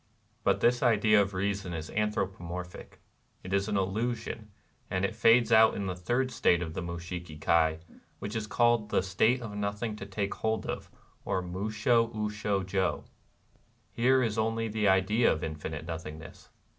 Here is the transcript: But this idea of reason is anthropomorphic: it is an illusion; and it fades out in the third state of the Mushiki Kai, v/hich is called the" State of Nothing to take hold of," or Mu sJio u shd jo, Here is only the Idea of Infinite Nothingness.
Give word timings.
But 0.43 0.61
this 0.61 0.81
idea 0.81 1.21
of 1.21 1.35
reason 1.35 1.75
is 1.75 1.91
anthropomorphic: 1.91 3.01
it 3.43 3.53
is 3.53 3.67
an 3.67 3.77
illusion; 3.77 4.49
and 4.89 5.05
it 5.05 5.15
fades 5.15 5.51
out 5.51 5.75
in 5.75 5.85
the 5.85 5.95
third 5.95 6.31
state 6.31 6.63
of 6.63 6.73
the 6.73 6.81
Mushiki 6.81 7.39
Kai, 7.39 7.73
v/hich 8.19 8.35
is 8.35 8.47
called 8.47 8.89
the" 8.89 9.03
State 9.15 9.43
of 9.43 9.55
Nothing 9.55 9.95
to 9.97 10.07
take 10.07 10.33
hold 10.33 10.65
of," 10.65 10.89
or 11.23 11.43
Mu 11.43 11.69
sJio 11.69 12.11
u 12.15 12.29
shd 12.29 12.65
jo, 12.65 13.03
Here 13.91 14.23
is 14.23 14.39
only 14.39 14.67
the 14.67 14.87
Idea 14.87 15.31
of 15.31 15.43
Infinite 15.43 15.85
Nothingness. 15.85 16.49